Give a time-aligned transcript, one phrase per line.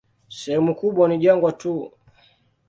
[0.29, 1.91] Sehemu kubwa ni jangwa tu.